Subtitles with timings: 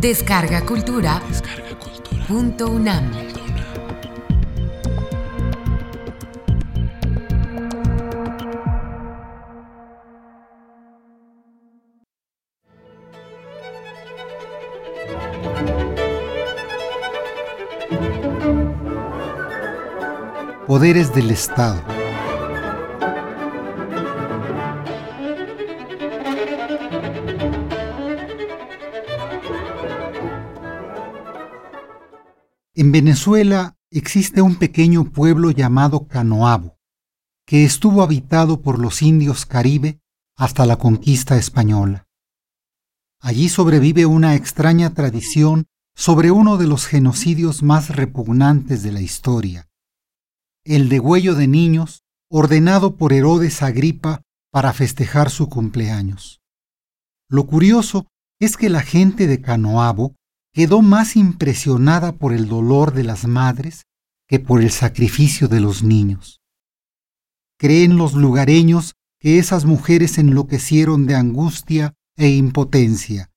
[0.00, 1.20] Descarga Cultura.
[2.26, 3.10] Punto UNAM.
[20.66, 21.99] Poderes del Estado.
[32.80, 36.78] En Venezuela existe un pequeño pueblo llamado Canoabo,
[37.46, 40.00] que estuvo habitado por los indios caribe
[40.34, 42.08] hasta la conquista española.
[43.20, 49.68] Allí sobrevive una extraña tradición sobre uno de los genocidios más repugnantes de la historia,
[50.64, 56.40] el degüello de niños ordenado por Herodes Agripa para festejar su cumpleaños.
[57.28, 58.06] Lo curioso
[58.40, 60.16] es que la gente de Canoabo
[60.52, 63.84] quedó más impresionada por el dolor de las madres
[64.28, 66.40] que por el sacrificio de los niños.
[67.58, 73.30] Creen los lugareños que esas mujeres enloquecieron de angustia e impotencia,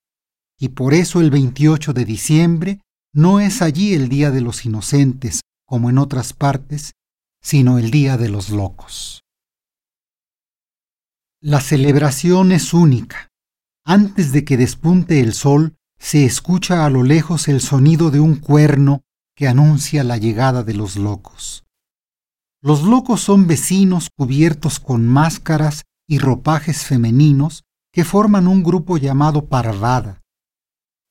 [0.58, 2.82] y por eso el 28 de diciembre
[3.14, 6.94] no es allí el Día de los Inocentes, como en otras partes,
[7.42, 9.22] sino el Día de los Locos.
[11.42, 13.28] La celebración es única.
[13.86, 18.36] Antes de que despunte el sol, se escucha a lo lejos el sonido de un
[18.36, 19.04] cuerno
[19.38, 21.64] que anuncia la llegada de los locos.
[22.62, 29.46] Los locos son vecinos cubiertos con máscaras y ropajes femeninos que forman un grupo llamado
[29.46, 30.22] parvada.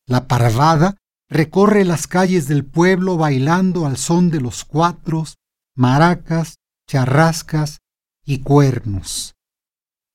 [0.07, 5.39] La parvada recorre las calles del pueblo bailando al son de los cuatros,
[5.75, 7.79] maracas, charrascas
[8.27, 9.37] y cuernos.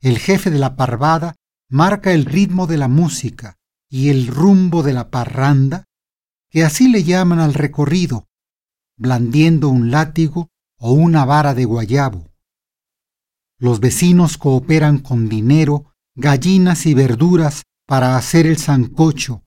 [0.02, 1.34] El jefe de la parvada
[1.68, 3.58] marca el ritmo de la música,
[3.90, 5.86] y el rumbo de la parranda,
[6.50, 8.28] que así le llaman al recorrido,
[8.98, 12.28] blandiendo un látigo o una vara de guayabo.
[13.60, 19.44] Los vecinos cooperan con dinero, gallinas y verduras para hacer el sancocho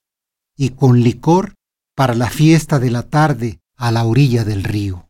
[0.57, 1.55] y con licor
[1.95, 5.09] para la fiesta de la tarde a la orilla del río.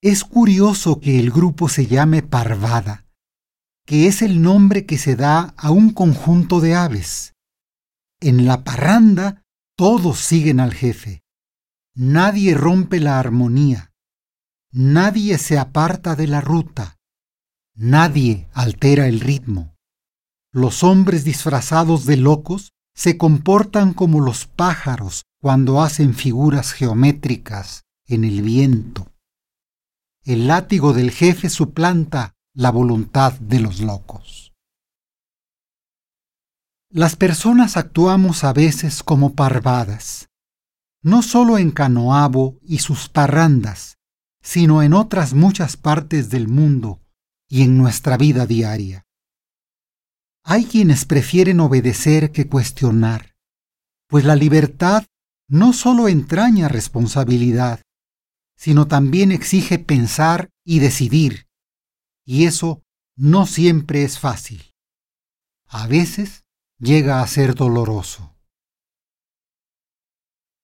[0.00, 3.07] Es curioso que el grupo se llame Parvada,
[3.88, 7.32] que es el nombre que se da a un conjunto de aves.
[8.20, 9.46] En la parranda
[9.78, 11.22] todos siguen al jefe.
[11.94, 13.94] Nadie rompe la armonía.
[14.70, 16.98] Nadie se aparta de la ruta.
[17.74, 19.74] Nadie altera el ritmo.
[20.52, 28.24] Los hombres disfrazados de locos se comportan como los pájaros cuando hacen figuras geométricas en
[28.24, 29.10] el viento.
[30.24, 34.52] El látigo del jefe suplanta la voluntad de los locos.
[36.90, 40.28] Las personas actuamos a veces como parvadas,
[41.00, 43.98] no solo en Canoabo y sus parrandas,
[44.42, 47.00] sino en otras muchas partes del mundo
[47.48, 49.06] y en nuestra vida diaria.
[50.42, 53.36] Hay quienes prefieren obedecer que cuestionar,
[54.08, 55.04] pues la libertad
[55.46, 57.82] no solo entraña responsabilidad,
[58.56, 61.47] sino también exige pensar y decidir,
[62.28, 62.82] y eso
[63.16, 64.74] no siempre es fácil.
[65.66, 66.44] A veces
[66.78, 68.36] llega a ser doloroso.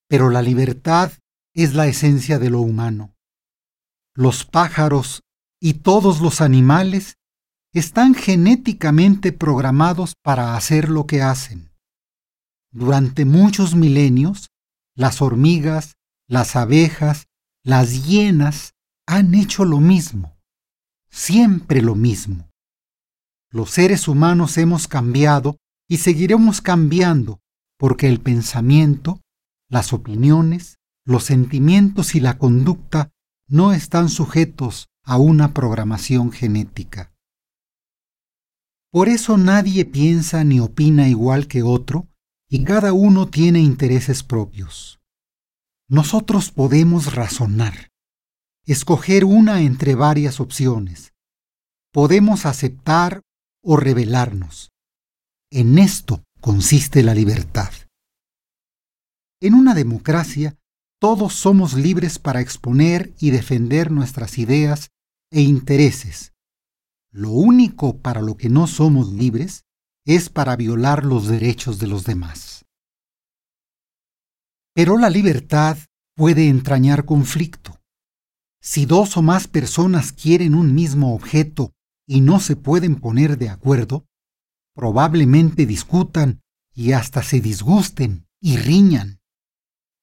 [0.06, 1.10] Pero la libertad
[1.54, 3.16] es la esencia de lo humano.
[4.14, 5.22] Los pájaros
[5.58, 7.16] y todos los animales
[7.72, 11.72] están genéticamente programados para hacer lo que hacen.
[12.72, 14.50] Durante muchos milenios,
[14.94, 15.94] las hormigas,
[16.28, 17.24] las abejas,
[17.62, 18.74] las hienas
[19.06, 20.34] han hecho lo mismo
[21.14, 22.50] siempre lo mismo.
[23.50, 25.56] Los seres humanos hemos cambiado
[25.88, 27.40] y seguiremos cambiando
[27.78, 29.20] porque el pensamiento,
[29.70, 33.12] las opiniones, los sentimientos y la conducta
[33.46, 37.12] no están sujetos a una programación genética.
[38.90, 42.08] Por eso nadie piensa ni opina igual que otro
[42.48, 45.00] y cada uno tiene intereses propios.
[45.88, 47.90] Nosotros podemos razonar,
[48.66, 51.13] escoger una entre varias opciones.
[51.94, 53.22] Podemos aceptar
[53.62, 54.72] o rebelarnos.
[55.48, 57.72] En esto consiste la libertad.
[59.40, 60.58] En una democracia,
[61.00, 64.90] todos somos libres para exponer y defender nuestras ideas
[65.30, 66.32] e intereses.
[67.12, 69.62] Lo único para lo que no somos libres
[70.04, 72.64] es para violar los derechos de los demás.
[74.74, 75.78] Pero la libertad
[76.16, 77.80] puede entrañar conflicto.
[78.60, 81.70] Si dos o más personas quieren un mismo objeto
[82.06, 84.06] y no se pueden poner de acuerdo,
[84.74, 86.42] probablemente discutan
[86.74, 89.20] y hasta se disgusten y riñan.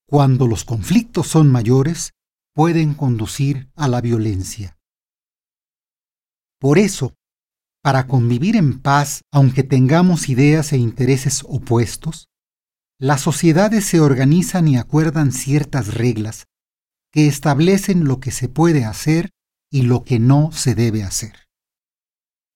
[0.07, 2.13] Cuando los conflictos son mayores,
[2.53, 4.77] pueden conducir a la violencia.
[6.59, 7.15] Por eso,
[7.81, 12.27] para convivir en paz, aunque tengamos ideas e intereses opuestos,
[12.99, 16.45] las sociedades se organizan y acuerdan ciertas reglas
[17.11, 19.31] que establecen lo que se puede hacer
[19.71, 21.50] y lo que no se debe hacer.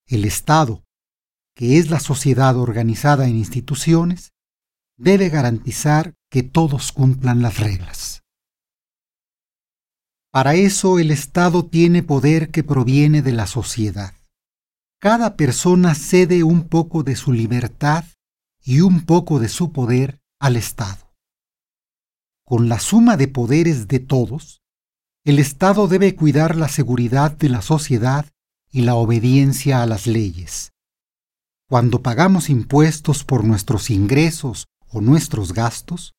[0.08, 0.84] El Estado,
[1.56, 4.34] que es la sociedad organizada en instituciones,
[4.98, 8.22] debe garantizar que todos cumplan las reglas.
[10.32, 14.14] Para eso el Estado tiene poder que proviene de la sociedad.
[15.00, 18.06] Cada persona cede un poco de su libertad
[18.64, 21.14] y un poco de su poder al Estado.
[22.46, 24.62] Con la suma de poderes de todos,
[25.24, 28.28] el Estado debe cuidar la seguridad de la sociedad
[28.76, 30.74] y la obediencia a las leyes.
[31.70, 36.14] Cuando pagamos impuestos por nuestros ingresos o nuestros gastos,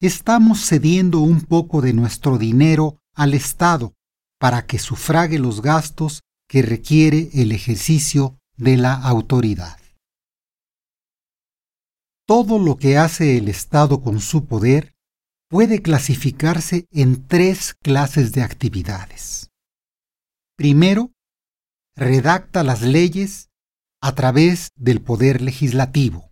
[0.00, 3.94] estamos cediendo un poco de nuestro dinero al Estado
[4.40, 9.78] para que sufrague los gastos que requiere el ejercicio de la autoridad.
[12.26, 14.96] Todo lo que hace el Estado con su poder
[15.48, 19.52] puede clasificarse en tres clases de actividades.
[20.56, 21.13] Primero,
[21.96, 23.50] redacta las leyes
[24.00, 26.30] a través del poder legislativo.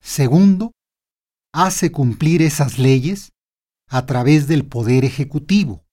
[0.00, 0.72] Segundo,
[1.52, 3.30] hace cumplir esas leyes
[3.88, 5.84] a través del poder ejecutivo.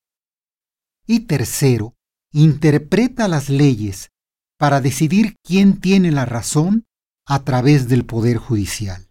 [1.05, 1.95] Y tercero,
[2.31, 4.09] interpreta las leyes
[4.57, 6.85] para decidir quién tiene la razón
[7.25, 9.09] a través del Poder Judicial.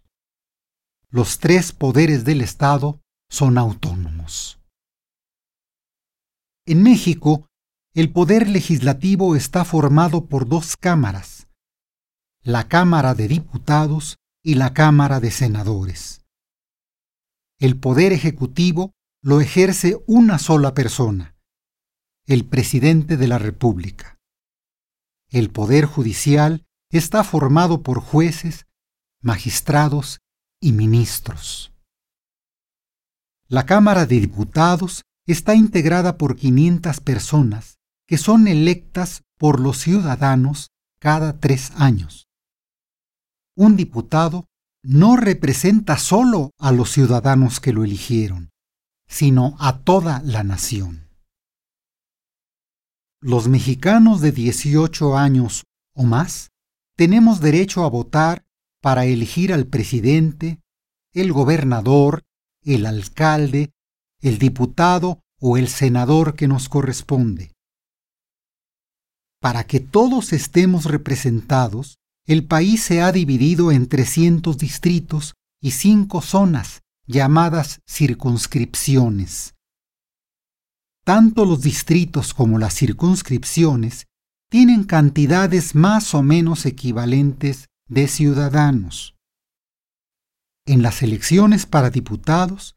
[1.09, 4.59] Los tres poderes del Estado son autónomos.
[6.65, 7.48] En México,
[7.95, 11.47] el Poder Legislativo está formado por dos cámaras,
[12.43, 16.23] la Cámara de Diputados y la Cámara de Senadores.
[17.57, 18.93] El Poder Ejecutivo
[19.23, 21.35] lo ejerce una sola persona,
[22.27, 24.19] el Presidente de la República.
[25.31, 28.67] El Poder Judicial está formado por jueces,
[29.19, 30.19] magistrados
[30.61, 31.73] y ministros.
[33.47, 37.78] La Cámara de Diputados está integrada por 500 personas
[38.09, 42.27] que son electas por los ciudadanos cada tres años.
[43.55, 44.47] Un diputado
[44.81, 48.49] no representa solo a los ciudadanos que lo eligieron,
[49.07, 51.07] sino a toda la nación.
[53.21, 56.49] Los mexicanos de 18 años o más
[56.97, 58.43] tenemos derecho a votar
[58.81, 60.61] para elegir al presidente,
[61.13, 62.23] el gobernador,
[62.63, 63.71] el alcalde,
[64.19, 67.51] el diputado o el senador que nos corresponde.
[69.41, 76.21] Para que todos estemos representados, el país se ha dividido en 300 distritos y cinco
[76.21, 79.55] zonas llamadas circunscripciones.
[81.03, 84.05] Tanto los distritos como las circunscripciones
[84.49, 89.15] tienen cantidades más o menos equivalentes de ciudadanos.
[90.67, 92.75] En las elecciones para diputados,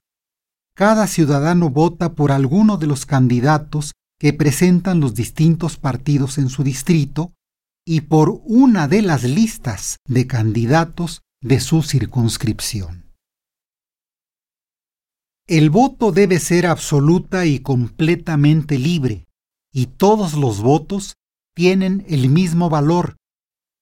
[0.75, 6.63] cada ciudadano vota por alguno de los candidatos que presentan los distintos partidos en su
[6.63, 7.35] distrito
[7.85, 13.11] y por una de las listas de candidatos de su circunscripción.
[15.49, 19.27] El voto debe ser absoluta y completamente libre,
[19.73, 21.17] y todos los votos
[21.57, 23.17] tienen el mismo valor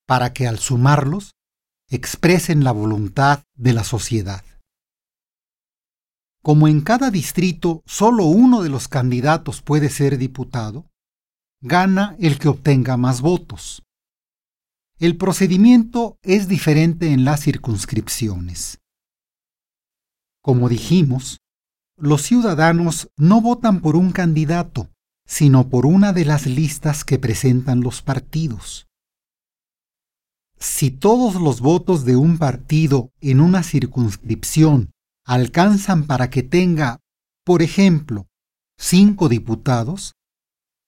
[0.06, 1.32] para que al sumarlos
[1.90, 4.42] expresen la voluntad de la sociedad.
[6.42, 10.90] Como en cada distrito solo uno de los candidatos puede ser diputado,
[11.60, 13.82] gana el que obtenga más votos.
[14.98, 18.80] El procedimiento es diferente en las circunscripciones.
[20.42, 21.40] Como dijimos,
[21.96, 24.88] los ciudadanos no votan por un candidato,
[25.26, 28.88] sino por una de las listas que presentan los partidos.
[30.58, 34.92] Si todos los votos de un partido en una circunscripción
[35.24, 37.00] alcanzan para que tenga,
[37.44, 38.26] por ejemplo,
[38.78, 40.14] cinco diputados,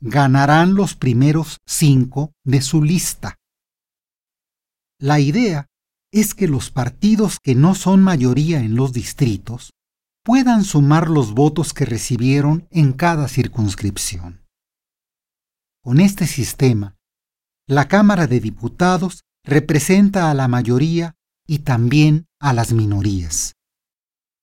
[0.01, 3.39] ganarán los primeros cinco de su lista.
[4.99, 5.69] La idea
[6.13, 9.73] es que los partidos que no son mayoría en los distritos
[10.25, 14.43] puedan sumar los votos que recibieron en cada circunscripción.
[15.83, 16.97] Con este sistema,
[17.67, 23.55] la Cámara de Diputados representa a la mayoría y también a las minorías.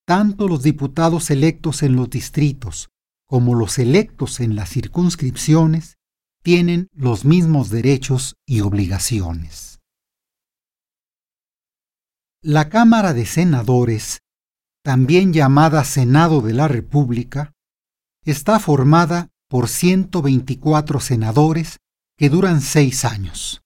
[0.10, 2.90] Tanto los diputados electos en los distritos
[3.28, 6.00] como los electos en las circunscripciones
[6.42, 9.78] tienen los mismos derechos y obligaciones.
[12.42, 14.24] La Cámara de Senadores,
[14.84, 17.54] también llamada Senado de la República,
[18.26, 21.78] está formada por 124 senadores
[22.18, 23.62] que duran seis años.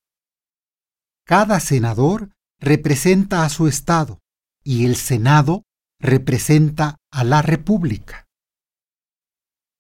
[1.26, 4.20] Cada senador representa a su Estado
[4.62, 5.64] y el Senado
[6.04, 8.28] representa a la República.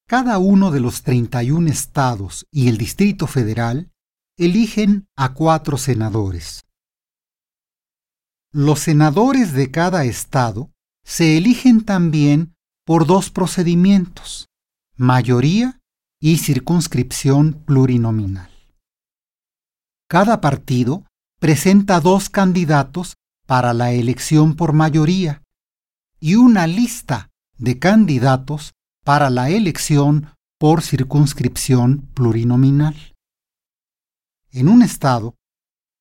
[0.07, 3.91] Cada uno de los 31 estados y el Distrito Federal
[4.37, 6.63] eligen a cuatro senadores.
[8.53, 10.71] Los senadores de cada estado
[11.03, 14.47] se eligen también por dos procedimientos,
[14.95, 15.81] mayoría
[16.21, 18.49] y circunscripción plurinominal.
[20.07, 21.05] Cada partido
[21.39, 23.15] presenta dos candidatos
[23.45, 25.42] para la elección por mayoría
[26.23, 32.95] y una lista de candidatos para la elección por circunscripción plurinominal.
[34.49, 35.35] En un estado,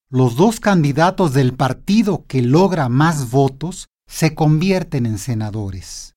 [0.08, 6.14] los dos candidatos del partido que logra más votos se convierten en senadores.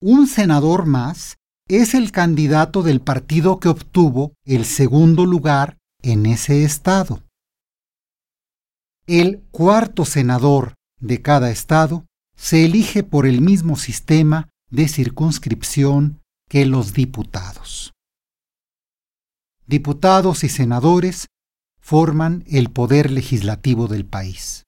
[0.00, 6.62] Un senador más es el candidato del partido que obtuvo el segundo lugar en ese
[6.62, 7.24] estado.
[9.08, 12.06] El cuarto senador de cada estado
[12.36, 17.92] se elige por el mismo sistema de circunscripción que los diputados.
[19.66, 21.26] Diputados y senadores
[21.80, 24.64] forman el poder legislativo del país.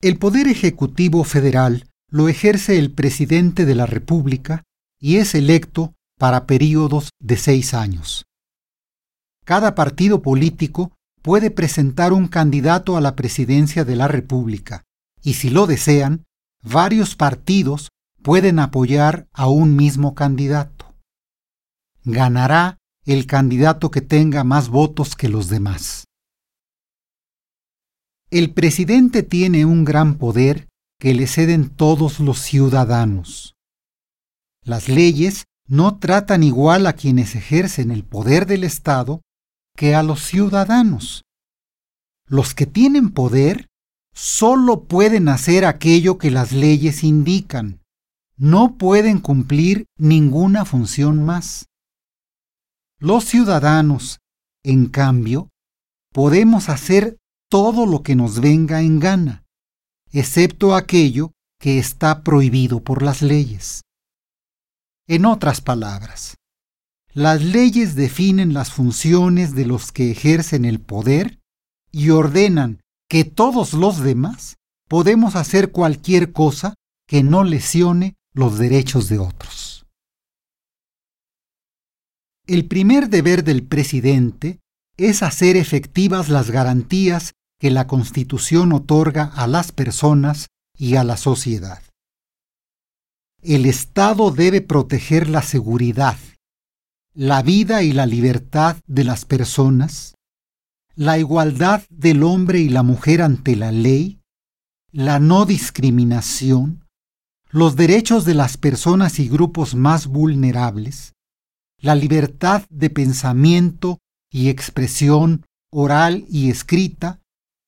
[0.00, 4.62] El poder ejecutivo federal lo ejerce el presidente de la República
[4.98, 8.24] y es electo para períodos de seis años.
[9.44, 10.92] Cada partido político
[11.22, 14.85] puede presentar un candidato a la presidencia de la República
[15.26, 16.24] y si lo desean,
[16.62, 17.88] varios partidos
[18.22, 20.94] pueden apoyar a un mismo candidato.
[22.04, 26.04] Ganará el candidato que tenga más votos que los demás.
[28.30, 30.68] El presidente tiene un gran poder
[31.00, 33.56] que le ceden todos los ciudadanos.
[34.62, 39.22] Las leyes no tratan igual a quienes ejercen el poder del Estado
[39.76, 41.24] que a los ciudadanos.
[42.28, 43.66] Los que tienen poder
[44.16, 47.82] solo pueden hacer aquello que las leyes indican.
[48.38, 51.66] No pueden cumplir ninguna función más.
[52.98, 54.20] Los ciudadanos,
[54.64, 55.50] en cambio,
[56.12, 57.18] podemos hacer
[57.50, 59.44] todo lo que nos venga en gana,
[60.10, 63.82] excepto aquello que está prohibido por las leyes.
[65.06, 66.36] En otras palabras,
[67.12, 71.38] las leyes definen las funciones de los que ejercen el poder
[71.92, 74.56] y ordenan que todos los demás
[74.88, 76.74] podemos hacer cualquier cosa
[77.06, 79.86] que no lesione los derechos de otros.
[82.46, 84.60] El primer deber del presidente
[84.96, 91.16] es hacer efectivas las garantías que la Constitución otorga a las personas y a la
[91.16, 91.82] sociedad.
[93.42, 96.18] El Estado debe proteger la seguridad,
[97.14, 100.15] la vida y la libertad de las personas,
[100.96, 104.18] la igualdad del hombre y la mujer ante la ley,
[104.92, 106.86] la no discriminación,
[107.50, 111.12] los derechos de las personas y grupos más vulnerables,
[111.78, 113.98] la libertad de pensamiento
[114.32, 117.20] y expresión oral y escrita,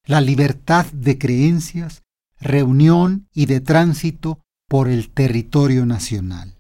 [0.07, 2.03] la libertad de creencias,
[2.41, 6.55] reunión y de tránsito por el territorio nacional.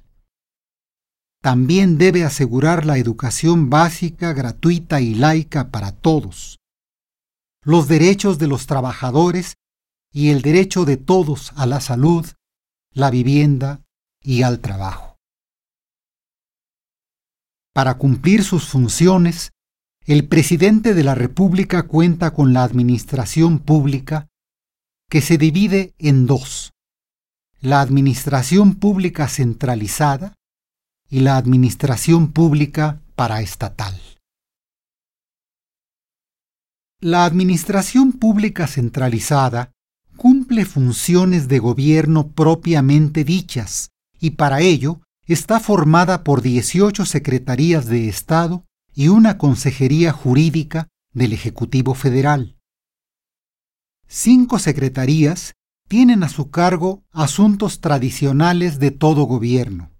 [1.40, 6.57] También debe asegurar la educación básica, gratuita y laica para todos,
[7.68, 9.56] los derechos de los trabajadores
[10.10, 12.26] y el derecho de todos a la salud,
[12.94, 13.82] la vivienda
[14.22, 15.18] y al trabajo.
[17.74, 19.50] Para cumplir sus funciones,
[20.06, 24.28] el presidente de la República cuenta con la administración pública
[25.10, 26.72] que se divide en dos,
[27.60, 30.32] la administración pública centralizada
[31.10, 34.17] y la administración pública paraestatal.
[37.00, 39.70] La administración pública centralizada
[40.16, 48.08] cumple funciones de gobierno propiamente dichas y para ello está formada por 18 secretarías de
[48.08, 48.64] Estado
[48.96, 52.56] y una consejería jurídica del Ejecutivo Federal.
[54.08, 55.52] Cinco secretarías
[55.86, 59.92] tienen a su cargo asuntos tradicionales de todo gobierno.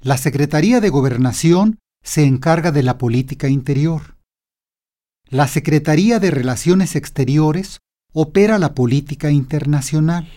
[0.00, 4.21] La Secretaría de Gobernación se encarga de la política interior.
[5.32, 7.78] La Secretaría de Relaciones Exteriores
[8.12, 10.28] opera la política internacional.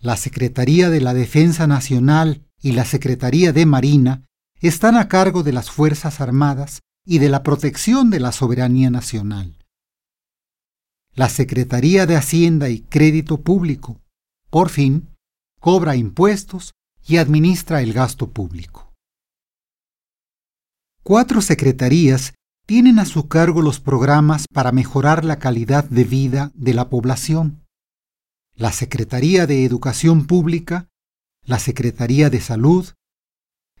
[0.00, 4.26] La Secretaría de la Defensa Nacional y la Secretaría de Marina
[4.60, 9.54] están a cargo de las Fuerzas Armadas y de la protección de la soberanía nacional.
[11.14, 14.00] la Secretaría de Hacienda y Crédito Público,
[14.50, 15.08] por fin,
[15.60, 16.74] cobra impuestos
[17.06, 18.92] y administra el gasto público.
[21.04, 22.34] Cuatro secretarías
[22.68, 27.64] tienen a su cargo los programas para mejorar la calidad de vida de la población.
[28.56, 30.90] La Secretaría de Educación Pública,
[31.46, 32.86] la Secretaría de Salud,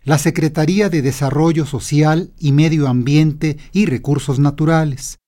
[0.04, 5.18] la Secretaría de Desarrollo Social y Medio Ambiente y Recursos Naturales.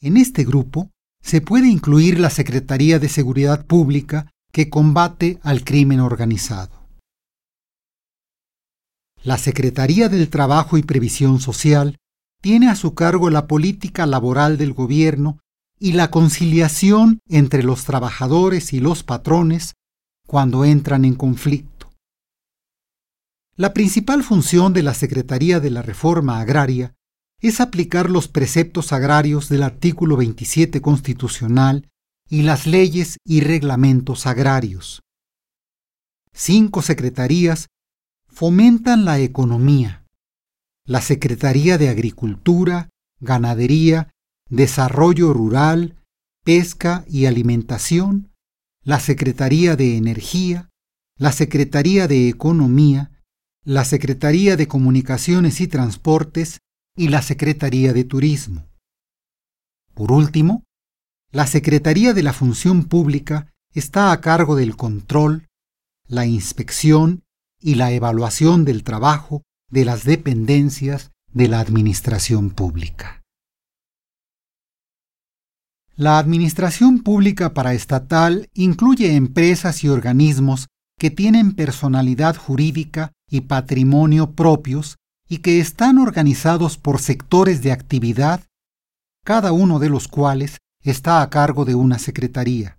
[0.00, 0.90] En este grupo
[1.22, 6.84] se puede incluir la Secretaría de Seguridad Pública que combate al crimen organizado.
[9.22, 11.99] La Secretaría del Trabajo y Previsión Social
[12.40, 15.38] tiene a su cargo la política laboral del gobierno
[15.78, 19.74] y la conciliación entre los trabajadores y los patrones
[20.26, 21.90] cuando entran en conflicto.
[23.56, 26.94] La principal función de la Secretaría de la Reforma Agraria
[27.40, 31.88] es aplicar los preceptos agrarios del artículo 27 constitucional
[32.28, 35.02] y las leyes y reglamentos agrarios.
[36.32, 37.66] Cinco secretarías
[38.28, 39.99] fomentan la economía,
[40.86, 42.88] la Secretaría de Agricultura,
[43.20, 44.10] Ganadería,
[44.48, 45.96] Desarrollo Rural,
[46.44, 48.32] Pesca y Alimentación,
[48.82, 50.70] la Secretaría de Energía,
[51.16, 53.12] la Secretaría de Economía,
[53.62, 56.58] la Secretaría de Comunicaciones y Transportes
[56.96, 58.66] y la Secretaría de Turismo.
[59.94, 60.64] Por último,
[61.30, 65.46] la Secretaría de la Función Pública está a cargo del control,
[66.08, 67.22] la inspección
[67.60, 73.22] y la evaluación del trabajo de las dependencias de la administración pública.
[75.96, 84.96] La administración pública paraestatal incluye empresas y organismos que tienen personalidad jurídica y patrimonio propios
[85.28, 88.42] y que están organizados por sectores de actividad,
[89.24, 92.78] cada uno de los cuales está a cargo de una secretaría.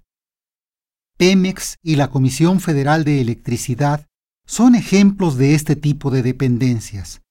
[1.17, 4.07] Pemex y la Comisión Federal de Electricidad
[4.51, 7.21] son ejemplos de este tipo de dependencias.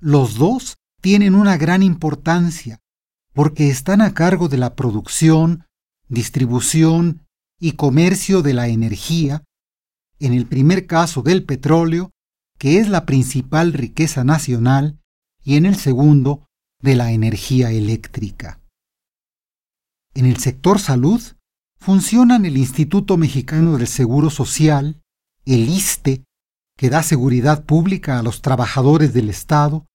[0.00, 2.80] Los dos tienen una gran importancia
[3.32, 5.64] porque están a cargo de la producción,
[6.08, 7.24] distribución
[7.60, 9.44] y comercio de la energía,
[10.18, 12.10] en el primer caso del petróleo,
[12.58, 14.98] que es la principal riqueza nacional,
[15.44, 16.48] y en el segundo,
[16.80, 18.60] de la energía eléctrica.
[20.14, 21.22] En el sector salud
[21.78, 25.00] funcionan el Instituto Mexicano del Seguro Social,
[25.44, 26.24] el ISTE,
[26.76, 29.86] que da seguridad pública a los trabajadores del Estado,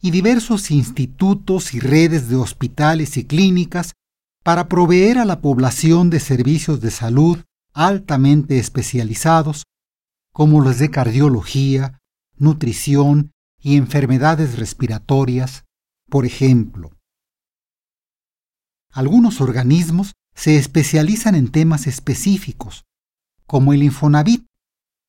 [0.00, 3.92] y diversos institutos y redes de hospitales y clínicas
[4.42, 9.64] para proveer a la población de servicios de salud altamente especializados,
[10.32, 11.98] como los de cardiología,
[12.36, 15.64] nutrición y enfermedades respiratorias,
[16.10, 16.92] por ejemplo.
[18.92, 22.84] Algunos organismos se especializan en temas específicos,
[23.46, 24.46] como el Infonavit,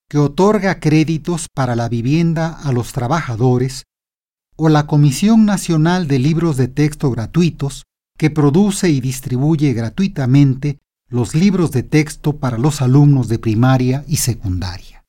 [0.09, 3.83] que otorga créditos para la vivienda a los trabajadores,
[4.55, 7.83] o la Comisión Nacional de Libros de Texto Gratuitos,
[8.17, 14.17] que produce y distribuye gratuitamente los libros de texto para los alumnos de primaria y
[14.17, 15.03] secundaria.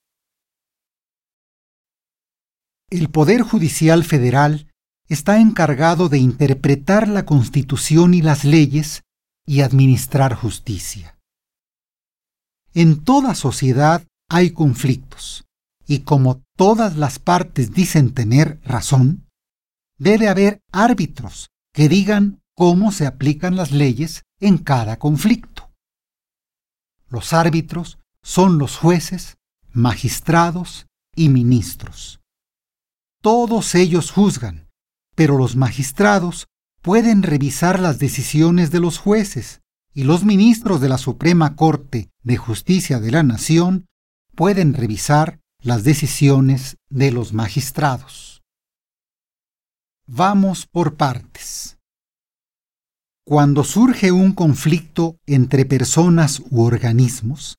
[2.91, 4.69] El Poder Judicial Federal
[5.09, 9.03] está encargado de interpretar la Constitución y las leyes
[9.47, 11.19] y administrar justicia.
[12.75, 15.45] En toda sociedad hay conflictos,
[15.87, 19.29] y como todas las partes dicen tener razón,
[19.99, 25.71] debe haber árbitros que digan cómo se aplican las leyes en cada conflicto.
[27.09, 29.37] Los árbitros son los jueces,
[29.73, 32.21] magistrados y ministros.
[33.23, 34.69] Todos ellos juzgan,
[35.15, 36.47] pero los magistrados
[36.83, 39.61] pueden revisar las decisiones de los jueces
[39.95, 43.87] y los ministros de la Suprema Corte de Justicia de la Nación
[44.37, 48.43] pueden revisar las decisiones de los magistrados.
[50.07, 51.79] Vamos por partes.
[53.25, 57.57] Cuando surge un conflicto entre personas u organismos,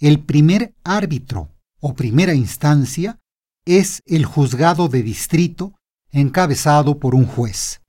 [0.00, 3.20] el primer árbitro o primera instancia
[3.64, 5.74] es el juzgado de distrito
[6.10, 7.82] encabezado por un juez.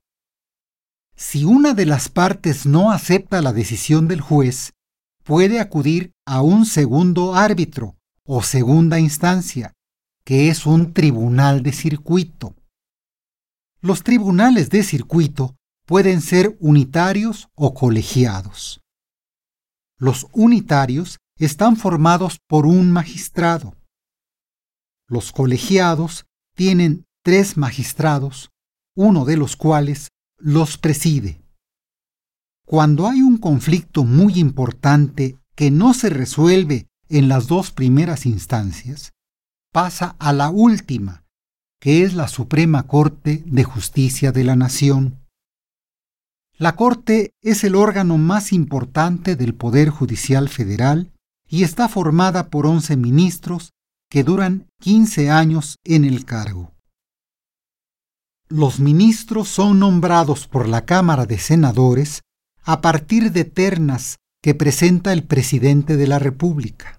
[1.15, 4.73] Si una de las partes no acepta la decisión del juez,
[5.23, 7.94] puede acudir a un segundo árbitro
[8.25, 9.73] o segunda instancia,
[10.25, 12.55] que es un tribunal de circuito.
[13.81, 18.81] Los tribunales de circuito pueden ser unitarios o colegiados.
[19.99, 23.75] Los unitarios están formados por un magistrado.
[25.07, 28.49] Los colegiados tienen tres magistrados,
[28.95, 31.41] uno de los cuales los preside.
[32.65, 39.13] Cuando hay un conflicto muy importante que no se resuelve en las dos primeras instancias,
[39.71, 41.23] pasa a la última,
[41.79, 45.19] que es la Suprema Corte de Justicia de la Nación.
[46.57, 51.11] La Corte es el órgano más importante del Poder Judicial Federal
[51.47, 53.71] y está formada por 11 ministros
[54.09, 56.71] que duran 15 años en el cargo.
[58.47, 62.21] Los ministros son nombrados por la Cámara de Senadores
[62.63, 66.94] a partir de ternas que presenta el presidente de la República.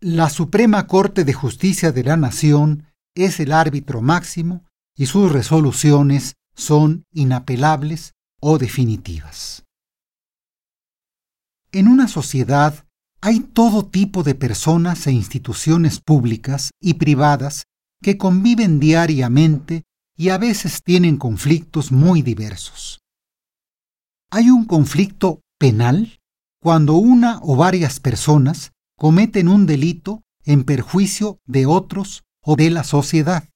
[0.00, 2.84] La Suprema Corte de Justicia de la Nación
[3.16, 4.64] es el árbitro máximo
[4.96, 9.64] y sus resoluciones son inapelables o definitivas.
[11.72, 12.86] En una sociedad
[13.20, 17.64] hay todo tipo de personas e instituciones públicas y privadas
[18.00, 19.82] que conviven diariamente
[20.16, 23.00] y a veces tienen conflictos muy diversos.
[24.30, 26.20] Hay un conflicto penal
[26.62, 32.82] cuando una o varias personas cometen un delito en perjuicio de otros o de la
[32.82, 33.48] sociedad.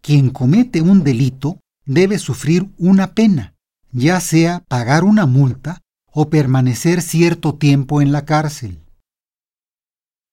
[0.00, 3.56] Quien comete un delito debe sufrir una pena,
[3.90, 8.80] ya sea pagar una multa o permanecer cierto tiempo en la cárcel.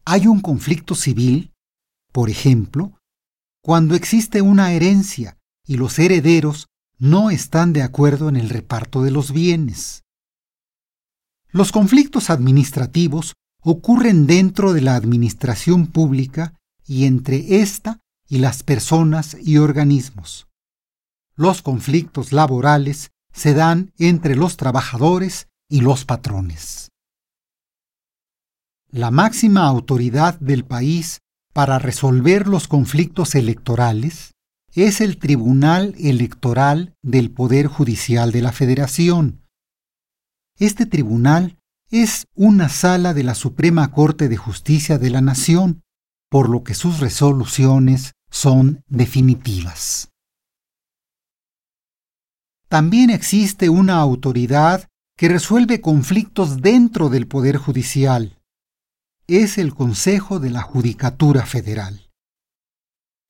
[0.05, 1.51] Hay un conflicto civil,
[2.11, 2.99] por ejemplo,
[3.63, 6.67] cuando existe una herencia y los herederos
[6.99, 10.03] no están de acuerdo en el reparto de los bienes.
[11.49, 16.53] Los conflictos administrativos ocurren dentro de la administración pública
[16.85, 20.47] y entre ésta y las personas y organismos.
[21.35, 26.89] Los conflictos laborales se dan entre los trabajadores y los patrones.
[28.89, 31.19] La máxima autoridad del país
[31.53, 34.31] para resolver los conflictos electorales
[34.73, 39.43] es el Tribunal Electoral del Poder Judicial de la Federación.
[40.57, 41.56] Este tribunal
[41.89, 45.83] es una sala de la Suprema Corte de Justicia de la Nación,
[46.29, 50.09] por lo que sus resoluciones son definitivas.
[52.67, 58.37] También existe una autoridad que resuelve conflictos dentro del Poder Judicial.
[59.25, 62.09] Es el Consejo de la Judicatura Federal.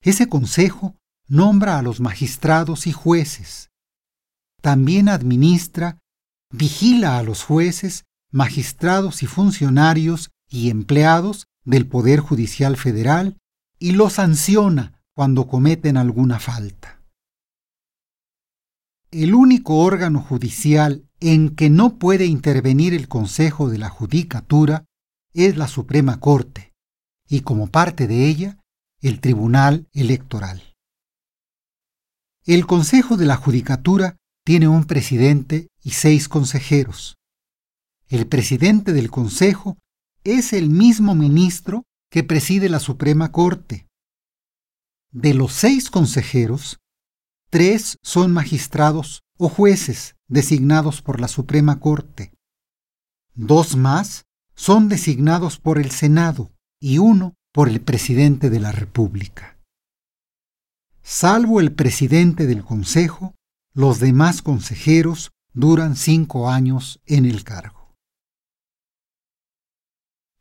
[0.02, 0.96] Ese consejo
[1.28, 3.70] nombra a los magistrados y jueces.
[4.62, 6.00] También administra,
[6.52, 8.06] vigila a los jueces,
[8.38, 13.36] magistrados y funcionarios y empleados del Poder Judicial Federal
[13.80, 17.02] y los sanciona cuando cometen alguna falta.
[19.10, 24.86] El único órgano judicial en que no puede intervenir el Consejo de la Judicatura
[25.34, 26.76] es la Suprema Corte,
[27.28, 28.60] y como parte de ella,
[29.02, 30.76] el Tribunal Electoral.
[32.46, 37.17] El Consejo de la Judicatura tiene un presidente y seis consejeros.
[38.10, 39.78] El presidente del Consejo
[40.24, 43.88] es el mismo ministro que preside la Suprema Corte.
[45.12, 46.80] De los seis consejeros,
[47.50, 52.32] tres son magistrados o jueces designados por la Suprema Corte.
[53.36, 54.24] Dos más
[54.56, 59.60] son designados por el Senado y uno por el presidente de la República.
[61.04, 63.36] Salvo el presidente del Consejo,
[63.74, 67.77] los demás consejeros duran cinco años en el cargo.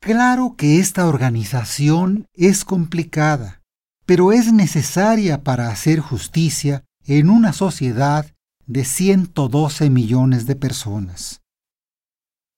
[0.00, 3.62] Claro que esta organización es complicada,
[4.04, 8.32] pero es necesaria para hacer justicia en una sociedad
[8.66, 11.42] de 112 millones de personas.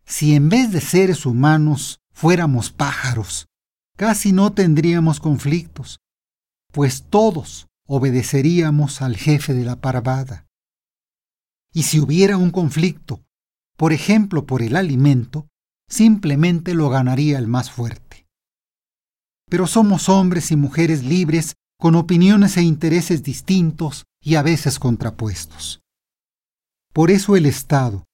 [0.05, 3.47] Si en vez de seres humanos fuéramos pájaros,
[3.97, 6.01] casi no tendríamos conflictos,
[6.73, 10.47] pues todos obedeceríamos al jefe de la parvada.
[11.73, 13.23] Y si hubiera un conflicto,
[13.77, 15.49] por ejemplo por el alimento,
[15.89, 18.27] simplemente lo ganaría el más fuerte.
[19.51, 25.81] Pero somos hombres y mujeres libres con opiniones e intereses distintos y a veces contrapuestos.
[26.93, 28.05] Por eso el Estado,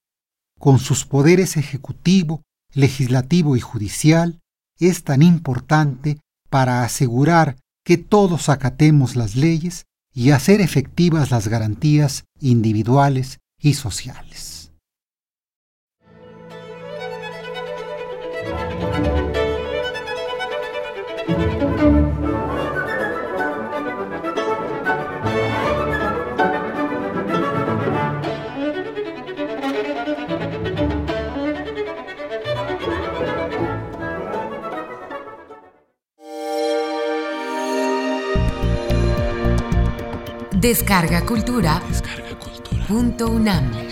[0.58, 4.40] con sus poderes ejecutivo, legislativo y judicial,
[4.78, 6.18] es tan importante
[6.50, 14.53] para asegurar que todos acatemos las leyes y hacer efectivas las garantías individuales y sociales.
[40.64, 41.78] Descarga Cultura.
[41.90, 42.86] Descarga cultura.
[42.86, 43.83] Punto UNAM.